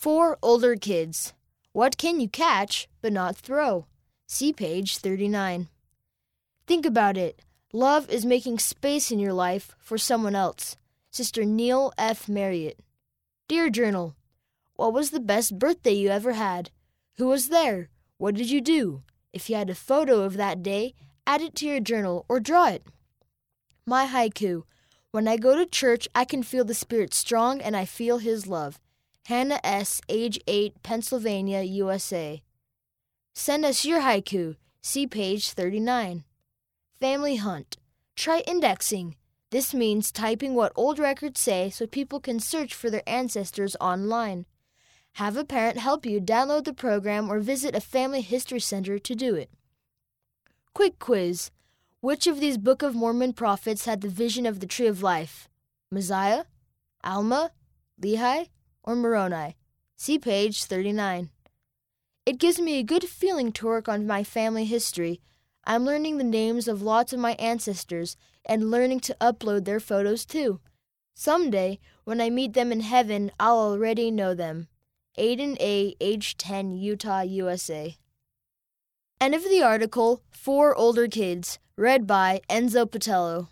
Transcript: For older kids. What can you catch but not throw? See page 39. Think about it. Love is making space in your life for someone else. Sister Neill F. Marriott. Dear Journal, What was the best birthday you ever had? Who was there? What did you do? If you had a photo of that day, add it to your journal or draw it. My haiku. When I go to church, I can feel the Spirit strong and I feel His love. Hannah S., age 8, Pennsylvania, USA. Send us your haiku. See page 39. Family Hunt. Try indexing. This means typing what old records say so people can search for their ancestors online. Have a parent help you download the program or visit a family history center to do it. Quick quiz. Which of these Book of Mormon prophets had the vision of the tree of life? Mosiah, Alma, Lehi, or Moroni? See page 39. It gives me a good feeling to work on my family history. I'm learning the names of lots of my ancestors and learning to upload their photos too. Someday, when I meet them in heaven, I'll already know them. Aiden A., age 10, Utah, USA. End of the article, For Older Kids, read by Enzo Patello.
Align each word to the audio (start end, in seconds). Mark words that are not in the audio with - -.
For 0.00 0.38
older 0.42 0.76
kids. 0.76 1.34
What 1.74 1.98
can 1.98 2.20
you 2.20 2.28
catch 2.30 2.88
but 3.02 3.12
not 3.12 3.36
throw? 3.36 3.84
See 4.26 4.50
page 4.50 4.96
39. 4.96 5.68
Think 6.66 6.86
about 6.86 7.18
it. 7.18 7.42
Love 7.74 8.08
is 8.08 8.24
making 8.24 8.60
space 8.60 9.10
in 9.10 9.18
your 9.18 9.34
life 9.34 9.76
for 9.78 9.98
someone 9.98 10.34
else. 10.34 10.78
Sister 11.10 11.44
Neill 11.44 11.92
F. 11.98 12.30
Marriott. 12.30 12.78
Dear 13.46 13.68
Journal, 13.68 14.16
What 14.72 14.94
was 14.94 15.10
the 15.10 15.20
best 15.20 15.58
birthday 15.58 15.92
you 15.92 16.08
ever 16.08 16.32
had? 16.32 16.70
Who 17.18 17.26
was 17.26 17.50
there? 17.50 17.90
What 18.16 18.36
did 18.36 18.50
you 18.50 18.62
do? 18.62 19.02
If 19.34 19.50
you 19.50 19.56
had 19.56 19.68
a 19.68 19.74
photo 19.74 20.22
of 20.22 20.38
that 20.38 20.62
day, 20.62 20.94
add 21.26 21.42
it 21.42 21.54
to 21.56 21.66
your 21.66 21.80
journal 21.80 22.24
or 22.26 22.40
draw 22.40 22.68
it. 22.68 22.86
My 23.84 24.06
haiku. 24.06 24.62
When 25.10 25.28
I 25.28 25.36
go 25.36 25.54
to 25.56 25.66
church, 25.66 26.08
I 26.14 26.24
can 26.24 26.42
feel 26.42 26.64
the 26.64 26.72
Spirit 26.72 27.12
strong 27.12 27.60
and 27.60 27.76
I 27.76 27.84
feel 27.84 28.16
His 28.16 28.46
love. 28.46 28.80
Hannah 29.26 29.60
S., 29.62 30.00
age 30.08 30.40
8, 30.46 30.82
Pennsylvania, 30.82 31.62
USA. 31.62 32.42
Send 33.34 33.64
us 33.64 33.84
your 33.84 34.00
haiku. 34.00 34.56
See 34.82 35.06
page 35.06 35.50
39. 35.50 36.24
Family 36.98 37.36
Hunt. 37.36 37.76
Try 38.16 38.40
indexing. 38.46 39.16
This 39.50 39.74
means 39.74 40.12
typing 40.12 40.54
what 40.54 40.72
old 40.76 40.98
records 40.98 41.40
say 41.40 41.70
so 41.70 41.86
people 41.86 42.20
can 42.20 42.40
search 42.40 42.74
for 42.74 42.90
their 42.90 43.02
ancestors 43.06 43.76
online. 43.80 44.46
Have 45.14 45.36
a 45.36 45.44
parent 45.44 45.78
help 45.78 46.06
you 46.06 46.20
download 46.20 46.64
the 46.64 46.72
program 46.72 47.30
or 47.30 47.40
visit 47.40 47.74
a 47.74 47.80
family 47.80 48.20
history 48.20 48.60
center 48.60 48.98
to 48.98 49.14
do 49.14 49.34
it. 49.34 49.50
Quick 50.72 50.98
quiz. 50.98 51.50
Which 52.00 52.26
of 52.26 52.40
these 52.40 52.58
Book 52.58 52.82
of 52.82 52.94
Mormon 52.94 53.32
prophets 53.32 53.84
had 53.84 54.00
the 54.00 54.08
vision 54.08 54.46
of 54.46 54.60
the 54.60 54.66
tree 54.66 54.86
of 54.86 55.02
life? 55.02 55.48
Mosiah, 55.90 56.44
Alma, 57.02 57.50
Lehi, 58.00 58.48
or 58.82 58.96
Moroni? 58.96 59.56
See 59.96 60.18
page 60.18 60.64
39. 60.64 61.30
It 62.26 62.38
gives 62.38 62.60
me 62.60 62.78
a 62.78 62.82
good 62.82 63.04
feeling 63.04 63.52
to 63.52 63.66
work 63.66 63.88
on 63.88 64.06
my 64.06 64.24
family 64.24 64.64
history. 64.64 65.20
I'm 65.64 65.84
learning 65.84 66.18
the 66.18 66.24
names 66.24 66.68
of 66.68 66.82
lots 66.82 67.12
of 67.12 67.20
my 67.20 67.32
ancestors 67.32 68.16
and 68.44 68.70
learning 68.70 69.00
to 69.00 69.16
upload 69.20 69.64
their 69.64 69.80
photos 69.80 70.24
too. 70.24 70.60
Someday, 71.14 71.78
when 72.04 72.20
I 72.20 72.30
meet 72.30 72.54
them 72.54 72.72
in 72.72 72.80
heaven, 72.80 73.30
I'll 73.38 73.58
already 73.58 74.10
know 74.10 74.34
them. 74.34 74.68
Aiden 75.18 75.56
A., 75.60 75.94
age 76.00 76.36
10, 76.38 76.76
Utah, 76.76 77.20
USA. 77.20 77.96
End 79.20 79.34
of 79.34 79.44
the 79.44 79.62
article, 79.62 80.22
For 80.30 80.74
Older 80.74 81.06
Kids, 81.06 81.58
read 81.76 82.06
by 82.06 82.40
Enzo 82.48 82.90
Patello. 82.90 83.48